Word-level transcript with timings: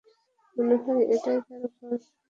মনে 0.57 0.75
হয় 0.83 1.03
এটাই 1.15 1.39
তার 1.47 1.63
ঘর। 1.75 1.99